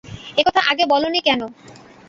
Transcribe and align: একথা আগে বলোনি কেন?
একথা 0.37 0.61
আগে 0.71 0.83
বলোনি 0.85 1.19
কেন? 1.21 1.41